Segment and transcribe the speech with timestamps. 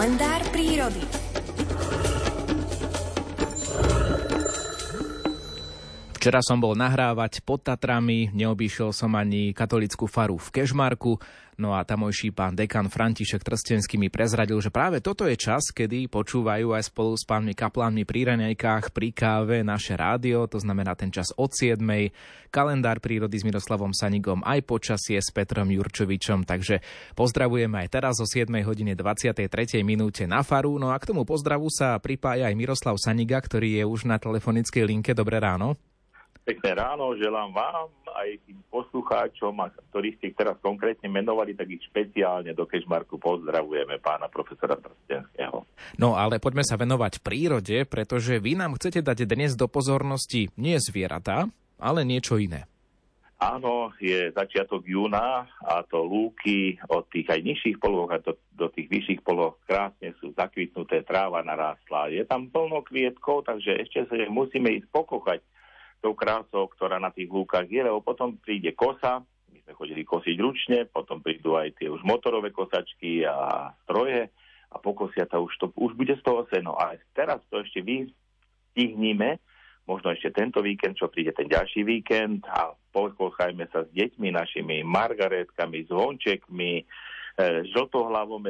[0.00, 1.29] Kalendár prírody.
[6.20, 11.16] Včera som bol nahrávať pod Tatrami, neobýšiel som ani katolickú faru v Kežmarku,
[11.56, 16.12] no a tamojší pán dekan František Trstenský mi prezradil, že práve toto je čas, kedy
[16.12, 21.08] počúvajú aj spolu s pánmi kaplánmi pri raňajkách, pri káve naše rádio, to znamená ten
[21.08, 21.80] čas od 7.
[22.52, 26.84] Kalendár prírody s Miroslavom Sanigom aj počasie s Petrom Jurčovičom, takže
[27.16, 28.44] pozdravujeme aj teraz o 7.
[28.68, 29.48] hodine 23.
[29.80, 33.88] minúte na faru, no a k tomu pozdravu sa pripája aj Miroslav Saniga, ktorý je
[33.88, 35.16] už na telefonickej linke.
[35.16, 35.80] Dobré ráno.
[36.40, 41.84] Pekné ráno, želám vám aj tým poslucháčom, a ktorých ste teraz konkrétne menovali, tak ich
[41.86, 45.68] špeciálne do Kešmarku pozdravujeme pána profesora Trstenského.
[46.00, 50.80] No ale poďme sa venovať prírode, pretože vy nám chcete dať dnes do pozornosti nie
[50.80, 52.64] zvieratá, ale niečo iné.
[53.40, 58.68] Áno, je začiatok júna a to lúky od tých aj nižších poloh a do, do
[58.68, 62.12] tých vyšších poloh krásne sú zakvitnuté, tráva narástla.
[62.12, 65.40] Je tam plno kvietkov, takže ešte sa musíme ísť pokochať
[66.00, 69.20] tou krásou, ktorá na tých lúkach je, lebo potom príde kosa,
[69.52, 74.32] my sme chodili kosiť ručne, potom prídu aj tie už motorové kosačky a stroje
[74.70, 76.74] a pokosia to už, to, už bude z toho seno.
[76.74, 79.36] A teraz to ešte vystihníme,
[79.84, 84.82] možno ešte tento víkend, čo príde ten ďalší víkend a pokochajme sa s deťmi, našimi
[84.86, 86.72] margaretkami, zvončekmi,
[87.40, 88.42] E, žltohlavom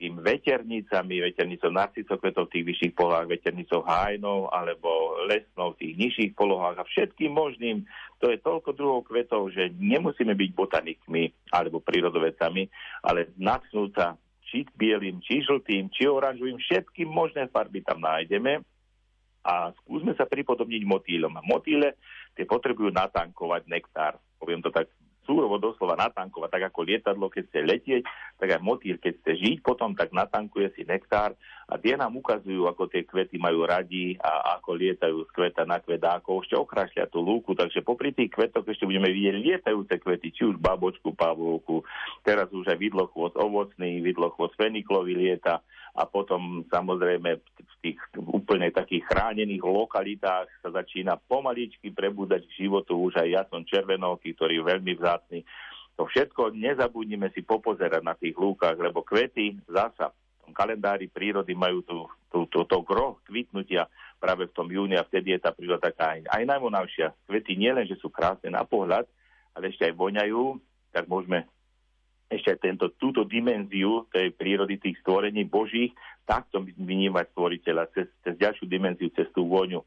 [0.00, 6.32] európskym, veternicami, veternicou narcisokvetov v tých vyšších polohách, veternicou hájnov alebo lesnou v tých nižších
[6.32, 7.84] polohách a všetkým možným.
[8.24, 12.62] To je toľko druhov kvetov, že nemusíme byť botanikmi alebo prírodovedcami,
[13.04, 14.16] ale natchnúť sa
[14.48, 18.64] či bielým, či žltým, či oranžovým, všetky možné farby tam nájdeme
[19.46, 21.38] a skúsme sa pripodobniť motýlom.
[21.46, 21.96] Motýle
[22.34, 24.90] tie potrebujú natankovať nektár, poviem to tak
[25.30, 28.02] súrovo doslova natankovať, tak ako lietadlo, keď chce letieť,
[28.42, 31.38] tak aj motýl, keď chce žiť potom, tak natankuje si nektár
[31.70, 35.78] a tie nám ukazujú, ako tie kvety majú radi a ako lietajú z kveta na
[35.78, 40.34] kvet ako ešte okrašľa tú lúku, takže popri tých kvetoch ešte budeme vidieť lietajúce kvety,
[40.34, 41.86] či už babočku, pavlovku,
[42.26, 45.62] teraz už aj vidlochôz ovocný, vidlochôz feniklový lieta
[45.94, 52.94] a potom samozrejme v tých úplne takých chránených lokalitách sa začína pomaličky prebúdať k životu
[52.94, 55.40] už aj jason červenoký, ktorý je veľmi vzácný.
[55.98, 61.52] To všetko nezabudnime si popozerať na tých lúkach, lebo kvety zasa v tom kalendári prírody
[61.52, 63.84] majú tú, tú, tú, to gro kvitnutia
[64.16, 67.12] práve v tom júni a vtedy je tá príroda taká aj, aj najmonavšia.
[67.28, 69.04] Kvety nielen, že sú krásne na pohľad,
[69.52, 70.56] ale ešte aj voňajú,
[70.94, 71.44] tak môžeme
[72.30, 75.90] ešte aj tento, túto dimenziu tej prírody tých stvorení božích,
[76.22, 79.82] takto vnímať stvoriteľa cez, cez ďalšiu dimenziu, cez tú vôňu.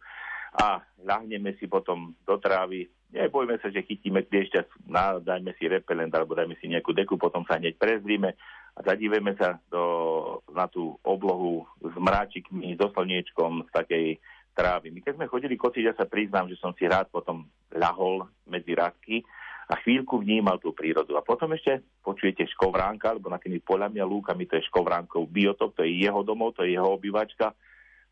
[0.59, 4.91] A ľahneme si potom do trávy, nebojme sa, že chytíme kliešťa,
[5.23, 8.35] dajme si repelent alebo dajme si nejakú deku, potom sa hneď prezrime
[8.75, 14.05] a zadíveme sa do, na tú oblohu s mráčikmi, so slniečkom z takej
[14.53, 14.93] trávy.
[14.93, 18.77] My keď sme chodili kociť, ja sa priznám, že som si rád potom ľahol medzi
[18.77, 19.25] radky
[19.69, 21.15] a chvíľku vnímal tú prírodu.
[21.15, 25.71] A potom ešte počujete škovránka, alebo na tými poľami a lúkami, to je škovránkov biotop,
[25.77, 27.55] to je jeho domov, to je jeho obývačka.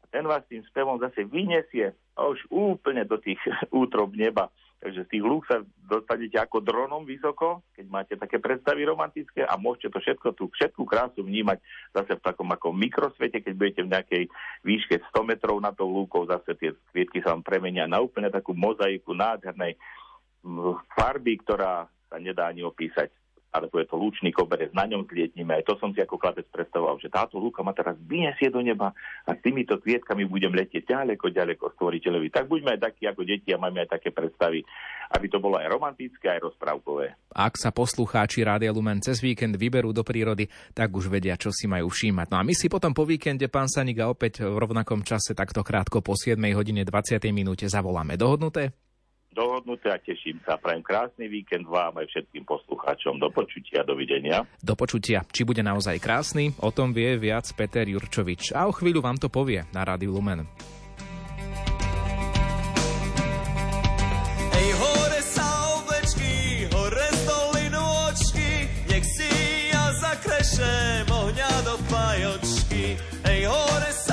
[0.01, 3.39] A ten vás tým spevom zase vyniesie už úplne do tých
[3.73, 4.47] útrob neba.
[4.81, 9.53] Takže z tých lúk sa dostanete ako dronom vysoko, keď máte také predstavy romantické a
[9.53, 11.61] môžete to všetko, tú všetkú krásu vnímať
[11.93, 14.23] zase v takom ako mikrosvete, keď budete v nejakej
[14.65, 18.57] výške 100 metrov na tou lúkou, zase tie kvietky sa vám premenia na úplne takú
[18.57, 19.77] mozaiku nádhernej
[20.97, 23.09] farby, ktorá sa nedá ani opísať
[23.51, 25.59] alebo je to lúčný koberec, na ňom zlietnime.
[25.59, 28.95] Aj to som si ako chlapec predstavoval, že táto lúka ma teraz vyniesie do neba
[29.27, 32.31] a s týmito kvietkami budem letieť ďaleko, ďaleko stvoriteľovi.
[32.31, 34.63] Tak buďme aj takí ako deti a máme aj také predstavy,
[35.11, 37.35] aby to bolo aj romantické, aj rozprávkové.
[37.35, 41.67] Ak sa poslucháči Rádia Lumen cez víkend vyberú do prírody, tak už vedia, čo si
[41.67, 42.31] majú všímať.
[42.31, 45.99] No a my si potom po víkende, pán Saniga, opäť v rovnakom čase, takto krátko
[45.99, 48.15] po 7 hodine 20 minúte zavoláme.
[48.15, 48.71] Dohodnuté?
[49.31, 50.59] dohodnuté a teším sa.
[50.59, 53.17] Prajem krásny víkend vám aj všetkým poslucháčom.
[53.17, 54.43] Do počutia, dovidenia.
[54.59, 55.23] Do počutia.
[55.27, 58.51] Či bude naozaj krásny, o tom vie viac Peter Jurčovič.
[58.53, 60.47] A o chvíľu vám to povie na Rádiu Lumen.
[64.71, 65.45] Hore sa
[65.77, 67.11] ovečky, hore
[68.89, 69.31] nech si
[69.71, 72.99] ja zakrešem ohňa do pajočky.
[73.23, 74.10] Ej, hore sa